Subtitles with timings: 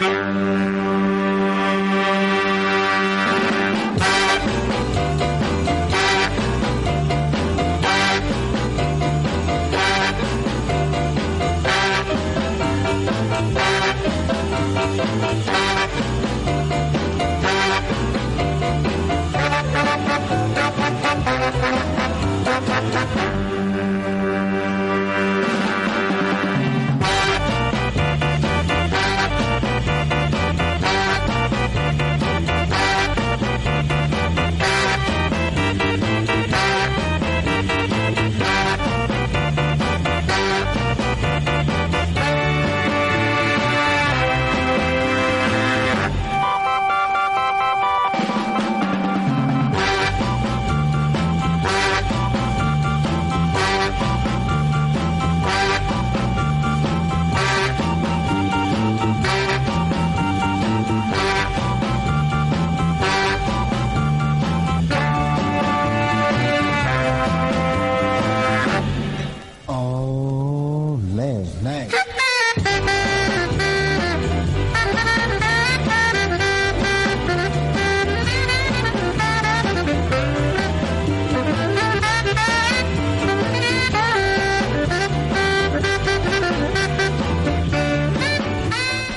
[0.00, 1.31] うん。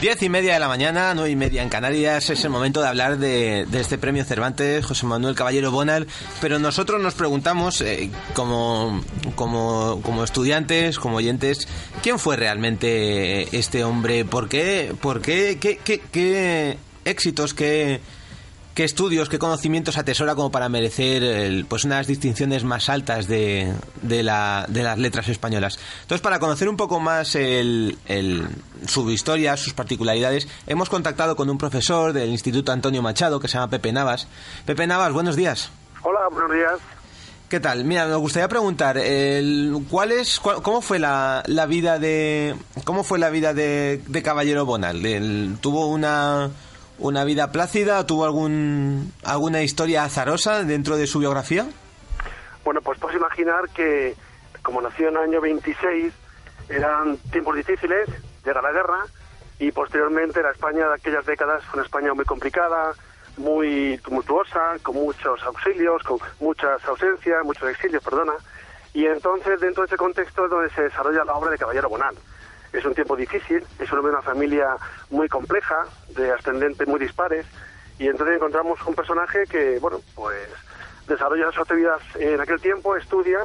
[0.06, 2.88] Diez y media de la mañana, nueve y media en Canarias, es el momento de
[2.88, 6.06] hablar de, este premio Cervantes, José Manuel Caballero Bonal,
[6.40, 9.02] pero nosotros nos preguntamos, eh, como,
[9.34, 11.68] como, como estudiantes, como oyentes,
[12.04, 14.26] ¿quién fue realmente este hombre?
[14.26, 14.94] ¿Por qué?
[15.02, 15.58] ¿Por qué?
[15.60, 18.00] ¿Qué, qué, qué éxitos, qué
[18.76, 24.22] qué estudios, qué conocimientos atesora como para merecer pues unas distinciones más altas de, de,
[24.22, 25.80] la, de, las letras españolas.
[26.02, 27.98] Entonces, para conocer un poco más el,
[28.86, 33.54] su historia, sus particularidades, hemos contactado con un profesor del Instituto Antonio Machado que se
[33.54, 34.28] llama Pepe Navas.
[34.66, 35.72] Pepe Navas, buenos días.
[36.04, 36.74] Hola, buenos días.
[37.48, 37.86] ¿Qué tal?
[37.86, 43.20] Mira, me gustaría preguntar, el, ¿cuál es, cómo fue la, la, vida de, cómo fue
[43.20, 45.02] la vida de, de Caballero Bonal?
[45.62, 46.50] ¿Tuvo una,
[47.00, 48.06] una vida plácida?
[48.06, 51.68] ¿Tuvo algún, alguna historia azarosa dentro de su biografía?
[52.64, 54.16] Bueno, pues puedes imaginar que
[54.62, 56.12] como nació en el año 26,
[56.70, 58.10] eran tiempos difíciles,
[58.44, 59.06] llega la guerra
[59.60, 62.94] y posteriormente la España de aquellas décadas fue una España muy complicada,
[63.38, 68.34] muy tumultuosa, con muchos auxilios, con muchas ausencias, muchos exilios, perdona.
[68.94, 72.16] Y entonces dentro de ese contexto es donde se desarrolla la obra de Caballero Bonal
[72.78, 74.76] es un tiempo difícil, es de una familia
[75.10, 77.46] muy compleja, de ascendentes muy dispares,
[77.98, 80.50] y entonces encontramos un personaje que, bueno, pues
[81.08, 83.40] desarrolla su actividad en aquel tiempo, estudia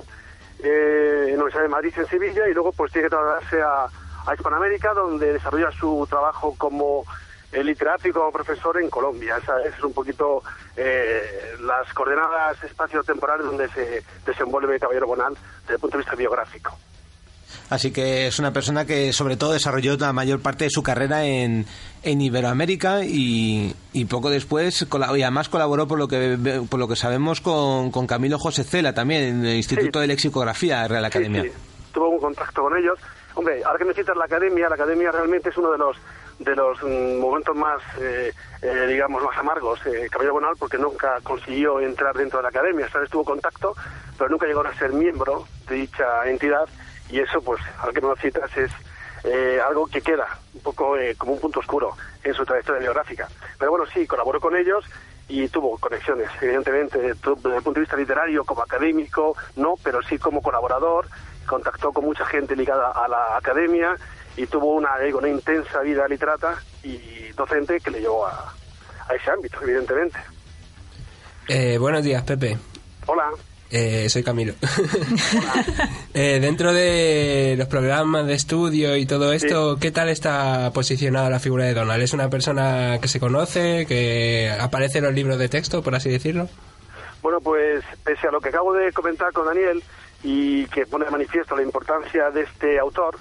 [0.63, 3.85] eh, en la Universidad de Madrid en Sevilla y luego pues tiene que trasladarse a,
[4.27, 7.05] a Hispanoamérica donde desarrolla su trabajo como
[7.53, 9.37] eh, literato como profesor en Colombia.
[9.37, 10.43] Esa, es un poquito
[10.77, 16.77] eh, las coordenadas espacio-temporales donde se desenvuelve Caballero Bonal desde el punto de vista biográfico.
[17.71, 21.25] Así que es una persona que sobre todo desarrolló la mayor parte de su carrera
[21.25, 21.67] en,
[22.03, 26.37] en Iberoamérica y, y, poco después, y además colaboró por lo que
[26.69, 30.83] por lo que sabemos con, con Camilo José Cela también en el Instituto de Lexicografía
[30.83, 31.45] de Real Academia.
[31.45, 31.51] Sí,
[31.93, 32.99] Tuvo un contacto con ellos.
[33.35, 35.97] Hombre, ahora que me citas la academia, la academia realmente es uno de los
[36.41, 38.33] de los mm, momentos más, eh,
[38.63, 42.89] eh, digamos, más amargos, eh, Bonal, porque nunca consiguió entrar dentro de la academia.
[42.93, 43.75] Vez tuvo contacto,
[44.19, 46.69] pero nunca llegó a ser miembro de dicha entidad
[47.11, 48.71] y eso, pues, al que lo citas, es
[49.25, 53.29] eh, algo que queda un poco eh, como un punto oscuro en su trayectoria biográfica.
[53.59, 54.85] Pero bueno, sí, colaboró con ellos
[55.29, 60.19] y tuvo conexiones, evidentemente, desde el punto de vista literario, como académico, no, pero sí
[60.19, 61.07] como colaborador,
[61.47, 63.97] contactó con mucha gente ligada a la academia
[64.37, 68.55] y tuvo una, una intensa vida literata y docente que le llevó a,
[69.09, 70.19] a ese ámbito, evidentemente.
[71.49, 72.59] Eh, buenos días, Pepe.
[73.07, 73.31] Hola.
[73.71, 74.55] Eh, soy Camilo.
[76.15, 81.39] eh, dentro de los programas de estudio y todo esto, ¿qué tal está posicionada la
[81.39, 82.03] figura de Donald?
[82.03, 86.11] ¿Es una persona que se conoce, que aparece en los libros de texto, por así
[86.11, 86.49] decirlo?
[87.23, 89.83] Bueno, pues pese a lo que acabo de comentar con Daniel
[90.25, 93.19] y que pone de manifiesto la importancia de este autor,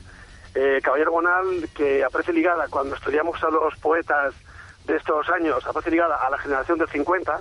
[0.55, 4.33] eh, Caballero Bonal, que aparece ligada cuando estudiamos a los poetas
[4.89, 7.39] de estos años aparece ligada a la generación del 50,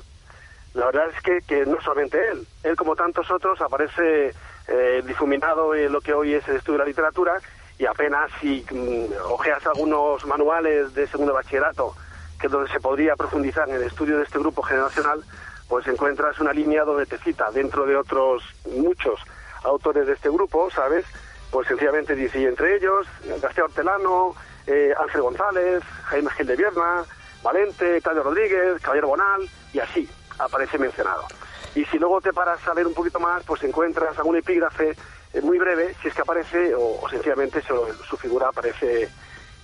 [0.78, 4.32] la verdad es que, que no solamente él, él como tantos otros aparece
[4.68, 7.40] eh, difuminado en lo que hoy es el estudio de la literatura
[7.78, 11.96] y apenas si mm, ojeas algunos manuales de segundo bachillerato,
[12.40, 15.24] que es donde se podría profundizar en el estudio de este grupo generacional,
[15.68, 18.44] pues encuentras una línea donde te cita, dentro de otros
[18.76, 19.20] muchos
[19.64, 21.04] autores de este grupo, ¿sabes?
[21.50, 23.06] Pues sencillamente dice, y entre ellos,
[23.42, 24.36] García Hortelano,
[24.68, 27.02] eh, Ángel González, Jaime Gil de Vierna,
[27.42, 30.08] Valente, Claudio Rodríguez, Caballero Bonal, y así
[30.38, 31.26] aparece mencionado.
[31.74, 34.96] Y si luego te paras a leer un poquito más, pues encuentras algún epígrafe
[35.32, 39.08] eh, muy breve, si es que aparece, o, sencillamente su, figura aparece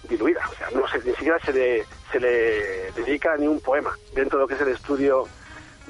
[0.09, 0.49] diluida.
[0.51, 4.39] O sea, no se, ni siquiera se le, se le dedica ni un poema dentro
[4.39, 5.27] de lo que es el estudio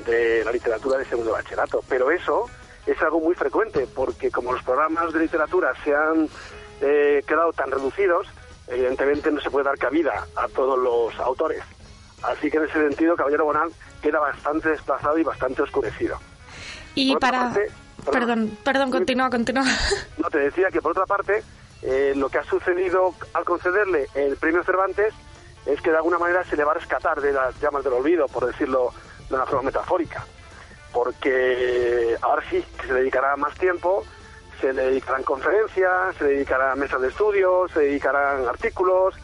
[0.06, 1.82] de la literatura de segundo bachillerato.
[1.88, 2.48] Pero eso
[2.86, 6.28] es algo muy frecuente, porque como los programas de literatura se han
[6.80, 8.28] eh, quedado tan reducidos,
[8.68, 11.62] evidentemente no se puede dar cabida a todos los autores.
[12.22, 13.70] Así que en ese sentido, Caballero Bonal
[14.04, 16.18] queda bastante desplazado y bastante oscurecido.
[16.94, 17.54] Y para...
[18.12, 19.64] perdón, perdón, continúa, continúa.
[20.18, 21.42] No, te decía que por otra parte,
[21.80, 25.14] eh, lo que ha sucedido al concederle el premio Cervantes
[25.64, 28.28] es que de alguna manera se le va a rescatar de las llamas del olvido,
[28.28, 28.92] por decirlo
[29.30, 30.22] de una forma metafórica.
[30.92, 34.04] Porque ahora sí, que se dedicará más tiempo,
[34.60, 39.14] se le dedicarán conferencias, se dedicarán mesas de estudio, se dedicarán artículos,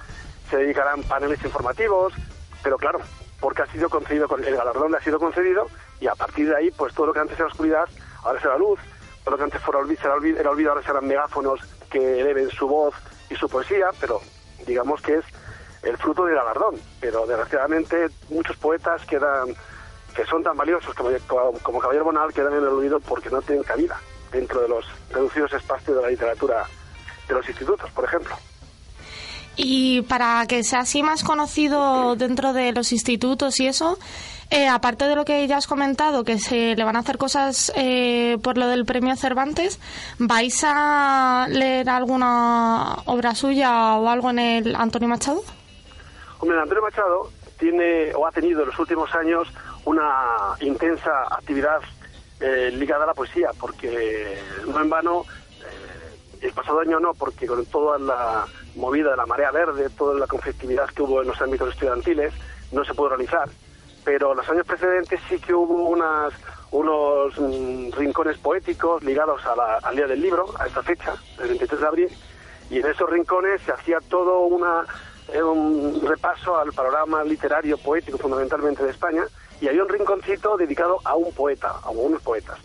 [0.48, 2.14] se dedicarán paneles informativos,
[2.62, 3.00] pero claro,
[3.40, 5.66] porque ha sido concedido, el galardón le ha sido concedido
[6.00, 7.88] y a partir de ahí, pues todo lo que antes era oscuridad,
[8.22, 8.78] ahora será luz,
[9.24, 9.62] todo lo que antes
[10.00, 11.60] era olvido, ahora serán megáfonos
[11.90, 12.94] que eleven su voz
[13.28, 14.20] y su poesía, pero
[14.66, 15.24] digamos que es
[15.82, 16.76] el fruto del galardón.
[17.00, 19.54] Pero desgraciadamente muchos poetas quedan,
[20.14, 21.10] que son tan valiosos como,
[21.62, 23.98] como Caballero Bonal, quedan en el olvido porque no tienen cabida
[24.32, 26.66] dentro de los reducidos espacios de la literatura
[27.28, 28.34] de los institutos, por ejemplo.
[29.62, 33.98] Y para que sea así más conocido dentro de los institutos y eso,
[34.48, 37.70] eh, aparte de lo que ya has comentado, que se le van a hacer cosas
[37.76, 39.78] eh, por lo del premio Cervantes,
[40.18, 45.42] ¿vais a leer alguna obra suya o algo en el Antonio Machado?
[46.38, 49.46] Hombre, el Antonio Machado tiene o ha tenido en los últimos años
[49.84, 51.80] una intensa actividad
[52.40, 55.26] eh, ligada a la poesía, porque no en vano,
[56.40, 60.26] el pasado año no, porque con toda la movida de la marea verde, toda la
[60.26, 62.32] conflictividad que hubo en los ámbitos estudiantiles,
[62.72, 63.48] no se pudo realizar.
[64.04, 66.32] Pero los años precedentes sí que hubo unas,
[66.70, 69.42] unos mm, rincones poéticos ligados
[69.82, 72.08] al Día del Libro, a esta fecha, el 23 de abril,
[72.70, 74.84] y en esos rincones se hacía todo una,
[75.32, 79.24] eh, un repaso al panorama literario poético fundamentalmente de España,
[79.60, 82.58] y había un rinconcito dedicado a un poeta, a unos poetas.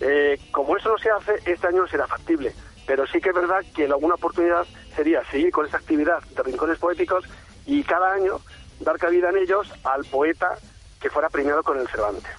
[0.00, 2.52] Eh, como eso no se hace, este año será factible
[2.88, 6.78] pero sí que es verdad que alguna oportunidad sería seguir con esa actividad de rincones
[6.78, 7.22] poéticos
[7.66, 8.40] y cada año
[8.80, 10.56] dar cabida en ellos al poeta
[10.98, 12.32] que fuera premiado con el Cervantes.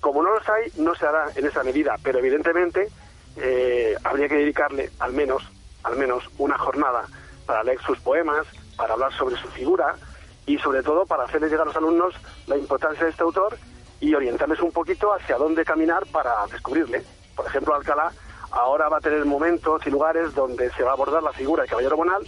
[0.00, 2.88] Como no los hay, no se hará en esa medida, pero evidentemente
[3.36, 5.42] eh, habría que dedicarle al menos,
[5.82, 7.06] al menos una jornada
[7.46, 8.46] para leer sus poemas,
[8.76, 9.94] para hablar sobre su figura
[10.44, 12.14] y sobre todo para hacerles llegar a los alumnos
[12.46, 13.56] la importancia de este autor
[14.00, 17.02] y orientarles un poquito hacia dónde caminar para descubrirle.
[17.34, 18.12] Por ejemplo, Alcalá
[18.50, 21.68] ahora va a tener momentos y lugares donde se va a abordar la figura de
[21.68, 22.26] Caballero Bonal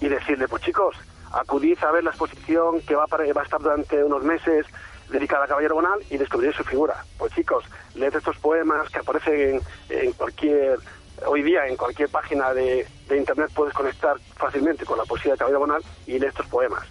[0.00, 0.96] y decirle, pues chicos,
[1.32, 4.66] acudid a ver la exposición que va a, va a estar durante unos meses
[5.10, 7.04] dedicada a Caballero Bonal y descubrir su figura.
[7.18, 7.64] Pues chicos,
[7.94, 10.78] leed estos poemas que aparecen en, cualquier,
[11.26, 15.38] hoy día en cualquier página de, de, internet puedes conectar fácilmente con la poesía de
[15.38, 16.84] Caballero Bonal y lee estos poemas.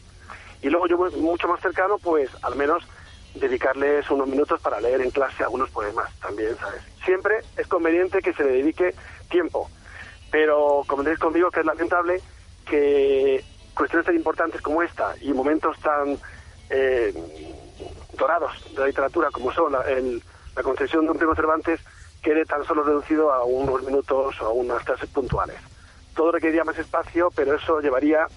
[0.61, 2.83] Y luego yo mucho más cercano, pues al menos
[3.35, 6.81] dedicarles unos minutos para leer en clase algunos poemas también, ¿sabes?
[7.05, 8.95] Siempre es conveniente que se le dedique
[9.29, 9.69] tiempo,
[10.31, 12.21] pero como tenéis conmigo que es lamentable
[12.65, 13.43] que
[13.73, 16.17] cuestiones tan importantes como esta y momentos tan
[16.69, 17.13] eh,
[18.17, 19.83] dorados de la literatura como son la,
[20.55, 21.79] la concesión de un premio Cervantes
[22.21, 25.55] quede tan solo reducido a unos minutos o a unas clases puntuales.
[26.15, 28.27] Todo requeriría más espacio, pero eso llevaría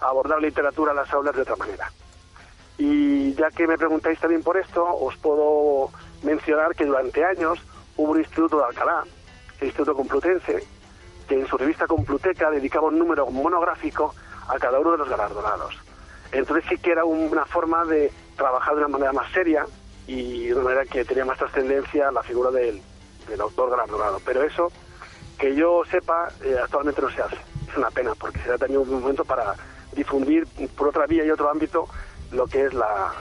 [0.00, 1.90] a abordar la literatura en las aulas de otra manera.
[2.80, 5.90] Y ya que me preguntáis también por esto, os puedo
[6.22, 7.58] mencionar que durante años
[7.98, 9.04] hubo un instituto de Alcalá,
[9.60, 10.66] el Instituto Complutense,
[11.28, 14.14] que en su revista Compluteca dedicaba un número monográfico
[14.48, 15.76] a cada uno de los galardonados.
[16.32, 19.66] Entonces sí que era una forma de trabajar de una manera más seria
[20.06, 22.80] y de una manera que tenía más trascendencia la figura del,
[23.38, 24.22] autor galardonado.
[24.24, 24.72] Pero eso,
[25.38, 27.36] que yo sepa, eh, actualmente no se hace.
[27.70, 29.54] Es una pena, porque será también un momento para
[29.92, 30.46] difundir
[30.78, 31.86] por otra vía y otro ámbito
[32.32, 33.12] lo que es la,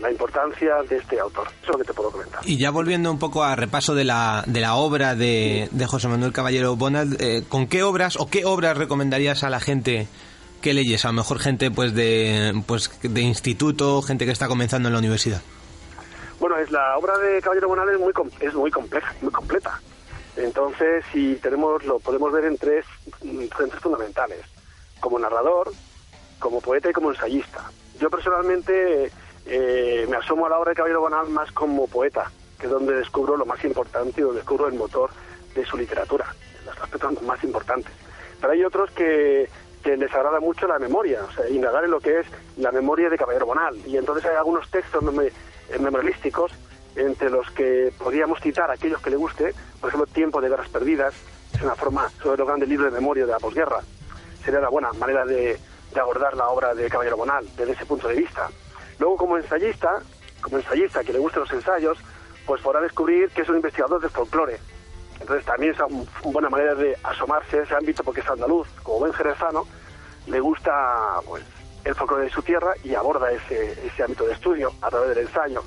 [0.00, 1.48] la importancia de este autor.
[1.48, 2.40] Eso es lo que te puedo comentar.
[2.44, 6.08] Y ya volviendo un poco a repaso de la, de la obra de, de José
[6.08, 10.08] Manuel Caballero Bonald, eh, ¿con qué obras o qué obras recomendarías a la gente
[10.62, 11.04] ¿qué leyes?
[11.04, 15.00] A lo mejor gente pues de, pues de instituto, gente que está comenzando en la
[15.00, 15.42] universidad.
[16.40, 19.80] Bueno, es la obra de Caballero Bonal es muy, es muy compleja, muy completa.
[20.36, 22.86] Entonces, si tenemos, lo podemos ver en tres
[23.82, 24.40] fundamentales,
[24.98, 25.70] como narrador,
[26.38, 27.70] como poeta y como ensayista.
[27.98, 29.10] Yo personalmente
[29.46, 32.94] eh, me asomo a la obra de Caballero Bonal más como poeta, que es donde
[32.94, 35.10] descubro lo más importante y donde descubro el motor
[35.54, 36.26] de su literatura,
[36.64, 37.92] los aspectos más importantes.
[38.40, 39.48] Pero hay otros que,
[39.84, 43.18] les agrada mucho la memoria, o sea, indagar en lo que es la memoria de
[43.18, 43.76] Caballero Bonal.
[43.84, 45.32] Y entonces hay algunos textos eh,
[45.80, 46.52] memorialísticos
[46.94, 51.14] entre los que podríamos citar aquellos que le guste, por ejemplo, Tiempo de Guerras Perdidas,
[51.52, 53.80] es una forma sobre los grandes libros de memoria de la posguerra.
[54.44, 55.58] Sería una buena manera de,
[55.92, 58.48] de abordar la obra de Caballero Bonal desde ese punto de vista.
[58.98, 60.00] Luego, como ensayista,
[60.40, 61.98] como ensayista que le gusten los ensayos,
[62.46, 64.58] pues podrá descubrir que es un investigador de folclore.
[65.20, 69.00] Entonces también es una buena manera de asomarse a ese ámbito porque es andaluz, como
[69.00, 69.66] buen jerezano,
[70.26, 71.44] le gusta pues
[71.84, 75.26] el folclore de su tierra y aborda ese, ese ámbito de estudio a través del
[75.26, 75.62] ensayo.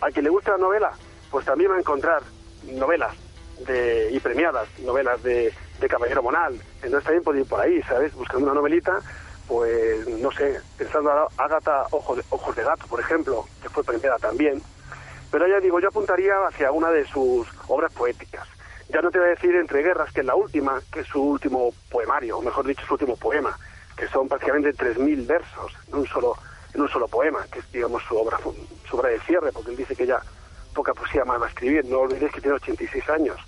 [0.00, 0.92] Al que le gusta la novela,
[1.30, 2.22] pues también va a encontrar
[2.64, 3.14] novelas
[3.66, 6.54] de, y premiadas, novelas de, de Caballero Monal.
[6.82, 8.14] Entonces también puede ir por ahí, ¿sabes?
[8.14, 9.00] Buscando una novelita,
[9.48, 13.84] pues no sé, pensando a Ágata Ojos de, Ojos de Gato, por ejemplo, que fue
[13.84, 14.62] premiada también.
[15.30, 18.46] Pero ya digo, yo apuntaría hacia una de sus obras poéticas.
[18.88, 21.22] Ya no te voy a decir Entre Guerras, que es la última, que es su
[21.22, 23.56] último poemario, o mejor dicho, su último poema,
[23.96, 26.36] que son prácticamente 3.000 versos en un solo
[26.74, 28.38] en un solo poema, que es, digamos, su obra,
[28.88, 30.20] su obra de cierre, porque él dice que ya
[30.74, 33.38] poca poesía más va a escribir, no olvidéis que tiene 86 años.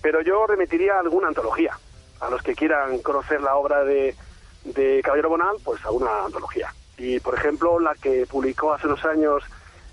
[0.00, 1.78] Pero yo remitiría alguna antología,
[2.20, 4.16] a los que quieran conocer la obra de,
[4.64, 6.72] de Caballero Bonal, pues a una antología.
[6.96, 9.44] Y, por ejemplo, la que publicó hace unos años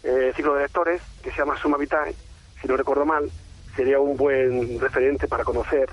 [0.04, 2.16] eh, Ciclo de Lectores, que se llama Suma Vitae,
[2.62, 3.30] si no recuerdo mal,
[3.76, 5.90] sería un buen referente para conocer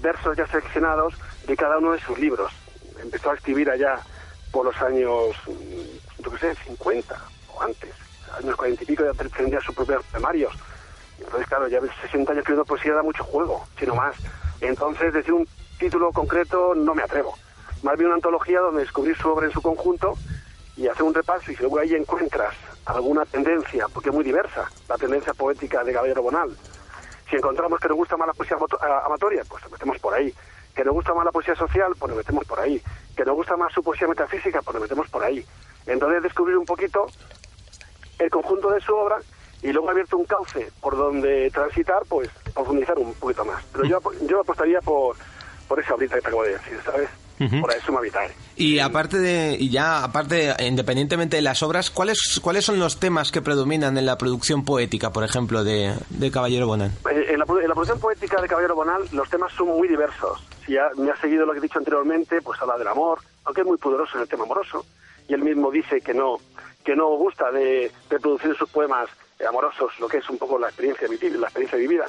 [0.00, 1.14] versos ya seleccionados
[1.46, 2.52] de cada uno de sus libros.
[3.02, 4.00] Empezó a escribir allá
[4.50, 5.36] por los años,
[6.18, 7.16] yo qué sé, 50
[7.54, 7.90] o antes,
[8.38, 10.52] años 40 y pico, ya tendría sus propios temarios.
[11.18, 14.16] Entonces, claro, ya 60 años escribiendo poesía da mucho juego, sino más.
[14.60, 17.34] Entonces, decir un título concreto no me atrevo.
[17.84, 20.14] Más bien una antología donde descubrir su obra en su conjunto
[20.74, 22.54] y hacer un repaso y si luego ahí encuentras
[22.86, 26.56] alguna tendencia, porque es muy diversa, la tendencia poética de Caballero Bonal.
[27.28, 28.56] Si encontramos que nos gusta más la poesía
[29.04, 30.32] amatoria, pues nos metemos por ahí.
[30.74, 32.82] Que nos gusta más la poesía social, pues nos metemos por ahí.
[33.14, 35.44] Que nos gusta más su poesía metafísica, pues nos metemos por ahí.
[35.86, 37.06] Entonces descubrir un poquito
[38.18, 39.18] el conjunto de su obra
[39.60, 43.62] y luego abierto un cauce por donde transitar, pues profundizar un poquito más.
[43.72, 45.16] Pero yo, yo apostaría por,
[45.68, 47.10] por esa ahorita que te acabo de decir, ¿sabes?
[47.38, 48.08] Por eso me
[48.56, 53.32] Y aparte de, y ya aparte, independientemente de las obras, ¿cuáles, cuáles son los temas
[53.32, 56.92] que predominan en la producción poética, por ejemplo, de, de Caballero Bonal?
[57.10, 60.46] Eh, en la, en la, producción poética de Caballero Bonal los temas son muy diversos.
[60.64, 63.62] Si ya me ha seguido lo que he dicho anteriormente, pues habla del amor, aunque
[63.62, 64.86] es muy poderoso en el tema amoroso.
[65.26, 66.36] Y él mismo dice que no,
[66.84, 69.08] que no gusta de, de producir en sus poemas
[69.48, 72.06] amorosos lo que es un poco la experiencia vivida, la experiencia vivida,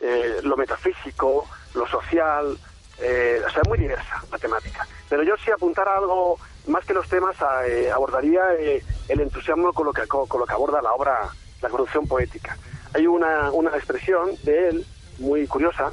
[0.00, 2.56] eh, lo metafísico, lo social,
[3.00, 4.86] eh, o sea, muy diversa la temática.
[5.08, 7.36] Pero yo si apuntara algo, más que los temas,
[7.66, 11.28] eh, abordaría eh, el entusiasmo con lo, que, con lo que aborda la obra,
[11.60, 12.56] la producción poética.
[12.94, 14.86] Hay una, una expresión de él
[15.18, 15.90] muy curiosa,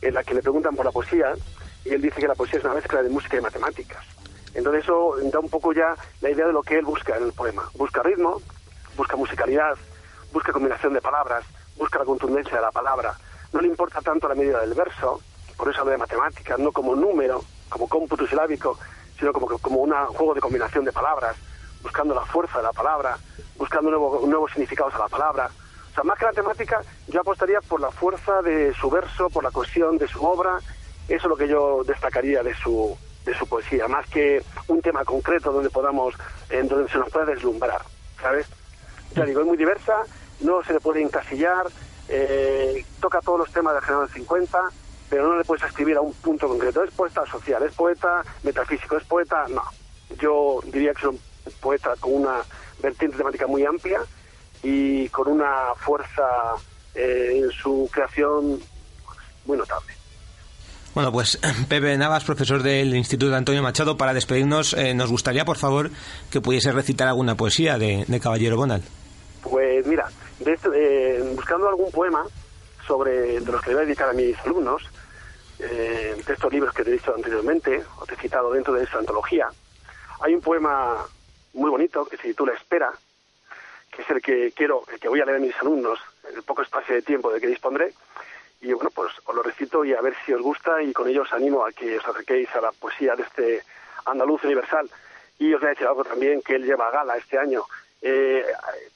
[0.00, 1.34] en la que le preguntan por la poesía,
[1.84, 4.04] y él dice que la poesía es una mezcla de música y matemáticas.
[4.54, 7.32] Entonces eso da un poco ya la idea de lo que él busca en el
[7.32, 7.68] poema.
[7.74, 8.40] Busca ritmo,
[8.96, 9.76] busca musicalidad,
[10.32, 11.44] busca combinación de palabras,
[11.76, 13.14] busca la contundencia de la palabra.
[13.52, 15.20] No le importa tanto la medida del verso,
[15.56, 18.78] por eso hablo de matemáticas, no como número, como cómputo silábico,
[19.18, 21.36] sino como, como un juego de combinación de palabras,
[21.82, 23.18] buscando la fuerza de la palabra,
[23.56, 25.50] buscando nuevos significados a la palabra.
[25.90, 29.42] O sea, más que la temática, yo apostaría por la fuerza de su verso, por
[29.42, 30.58] la cohesión de su obra.
[31.08, 35.04] Eso es lo que yo destacaría de su, de su poesía, más que un tema
[35.04, 36.14] concreto donde podamos,
[36.50, 37.82] donde se nos pueda deslumbrar,
[38.20, 38.46] ¿sabes?
[39.14, 40.04] Ya digo, es muy diversa,
[40.40, 41.66] no se le puede encasillar,
[42.08, 44.58] eh, toca todos los temas del general 50,
[45.08, 46.84] pero no le puedes escribir a un punto concreto.
[46.84, 49.46] Es poeta social, es poeta metafísico, es poeta...
[49.48, 49.62] No,
[50.20, 51.20] yo diría que es un
[51.60, 52.42] poeta con una
[52.80, 54.00] vertiente temática muy amplia
[54.62, 56.54] y con una fuerza
[56.94, 58.60] eh, en su creación
[59.44, 59.92] muy notable.
[60.94, 65.44] Bueno, pues Pepe Navas, profesor del Instituto de Antonio Machado, para despedirnos, eh, nos gustaría,
[65.44, 65.90] por favor,
[66.30, 68.82] que pudiese recitar alguna poesía de, Caballero Bonal.
[69.42, 70.08] Pues mira,
[70.40, 72.24] eh, buscando algún poema
[72.86, 74.82] sobre de los que le voy a dedicar a mis alumnos,
[75.58, 78.98] eh, estos libros que te he dicho anteriormente, o te he citado dentro de esa
[78.98, 79.48] antología,
[80.20, 81.04] hay un poema
[81.54, 82.92] muy bonito que se titula Espera,
[83.90, 85.98] que es el que quiero, el que voy a leer a mis alumnos
[86.28, 87.94] en el poco espacio de tiempo de que dispondré.
[88.60, 91.22] Y bueno, pues os lo recito y a ver si os gusta y con ello
[91.22, 93.62] os animo a que os acerquéis a la poesía de este
[94.04, 94.90] andaluz universal.
[95.38, 97.64] Y os voy a decir algo también, que él lleva gala este año.
[98.02, 98.44] Eh,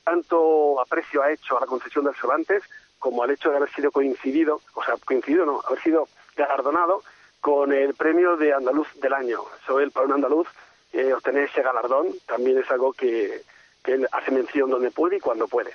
[0.04, 2.62] tanto aprecio ha hecho a la concesión del Cervantes
[2.98, 6.06] como al hecho de haber sido coincidido, o sea, coincidido no, haber sido
[6.40, 7.02] galardonado
[7.40, 9.40] con el premio de andaluz del año.
[9.66, 10.48] Soy el para un andaluz
[10.92, 13.42] eh, obtener ese galardón también es algo que,
[13.84, 15.74] él hace mención donde puede y cuando puede.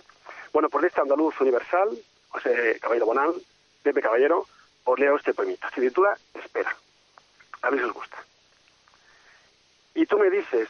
[0.53, 1.89] Bueno, por este andaluz universal,
[2.29, 3.33] José Caballero Bonal,
[3.83, 4.45] Pepe Caballero,
[4.83, 5.69] os leo este poemita.
[5.71, 6.75] Se Espera.
[7.61, 8.17] A ver si os gusta.
[9.95, 10.69] Y tú me dices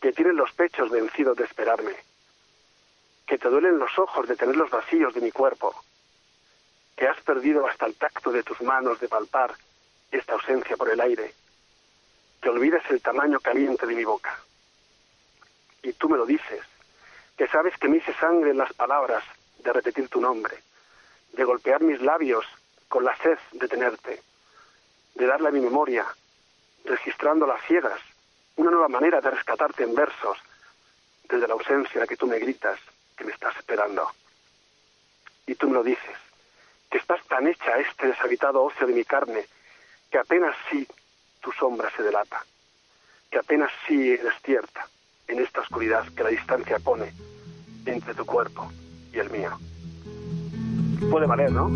[0.00, 1.94] que tienes los pechos vencidos de esperarme,
[3.26, 5.74] que te duelen los ojos de tener los vacíos de mi cuerpo,
[6.96, 9.54] que has perdido hasta el tacto de tus manos de palpar
[10.10, 11.34] esta ausencia por el aire,
[12.40, 14.38] que olvidas el tamaño caliente de mi boca.
[15.82, 16.62] Y tú me lo dices,
[17.36, 19.22] que sabes que me hice sangre en las palabras
[19.58, 20.56] de repetir tu nombre,
[21.32, 22.46] de golpear mis labios
[22.88, 24.22] con la sed de tenerte,
[25.14, 26.06] de darle a mi memoria,
[26.84, 28.00] registrando las ciegas,
[28.56, 30.38] una nueva manera de rescatarte en versos,
[31.28, 32.78] desde la ausencia en la que tú me gritas
[33.16, 34.10] que me estás esperando.
[35.46, 36.16] Y tú me lo dices,
[36.90, 39.44] que estás tan hecha a este deshabitado ocio de mi carne,
[40.10, 40.86] que apenas sí
[41.40, 42.44] tu sombra se delata,
[43.30, 44.86] que apenas sí eres cierta
[45.28, 47.12] en esta oscuridad que la distancia pone
[47.84, 48.70] entre tu cuerpo
[49.12, 49.58] y el mío.
[51.10, 51.70] Puede valer, ¿no?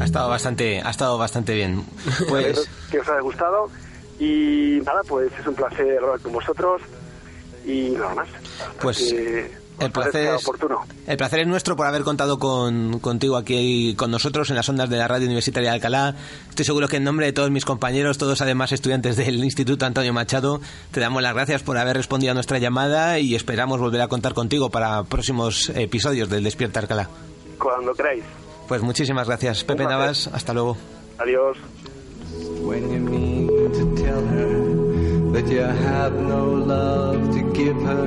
[0.00, 1.84] Ha estado bastante, ha estado bastante bien.
[2.28, 3.70] Pues que os haya gustado
[4.18, 6.82] y nada, pues es un placer hablar con vosotros
[7.64, 8.28] y nada más.
[8.80, 9.14] Pues
[9.80, 10.48] el placer, es,
[11.06, 14.88] el placer es nuestro por haber contado con, contigo aquí con nosotros en las ondas
[14.88, 16.14] de la Radio Universitaria de Alcalá.
[16.48, 20.12] Estoy seguro que en nombre de todos mis compañeros, todos además estudiantes del Instituto Antonio
[20.12, 20.60] Machado,
[20.92, 24.34] te damos las gracias por haber respondido a nuestra llamada y esperamos volver a contar
[24.34, 27.08] contigo para próximos episodios del Despierta Alcalá.
[27.58, 28.24] Cuando queráis.
[28.68, 30.28] Pues muchísimas gracias, Pepe Navas.
[30.28, 30.76] Hasta luego.
[31.18, 31.58] Adiós.
[35.34, 38.06] that you have no love to give her,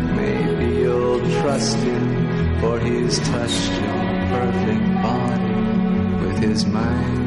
[1.41, 5.53] trust him, for he's touched your perfect body
[6.25, 7.19] with his mind.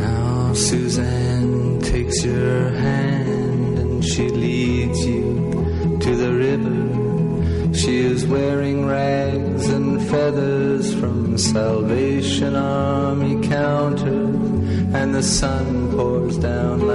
[0.00, 7.74] Now Suzanne takes your hand and she leads you to the river.
[7.74, 14.36] She is wearing rags and feathers from Salvation Army counters,
[14.94, 16.87] and the sun pours down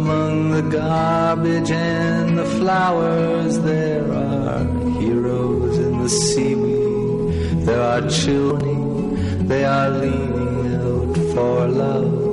[0.00, 3.60] among the garbage and the flowers.
[3.60, 4.64] There are
[5.00, 12.30] heroes in the seaweed, there are children, they are leaning out for love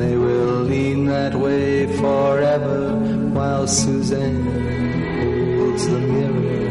[0.00, 2.96] they will lean that way forever
[3.36, 4.46] while Suzanne
[5.58, 6.64] holds the mirror.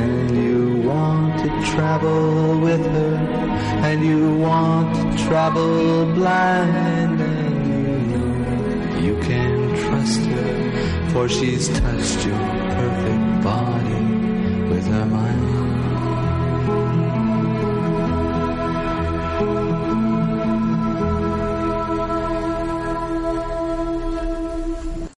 [0.00, 3.14] And you want to travel with her,
[3.88, 7.07] and you want to travel blind,
[9.04, 12.38] you can trust her, for she's touched your
[12.78, 14.04] perfect body
[14.68, 15.57] with her mind.